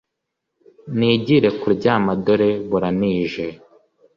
nigire 0.97 1.49
kuryama 1.61 2.11
dore 2.25 2.51
buranije 2.69 3.45